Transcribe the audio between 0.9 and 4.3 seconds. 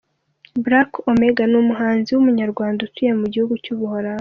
Omega ni umuhanzi w’Umunyarwanda utuye mu gihugu cy’ u Buholandi.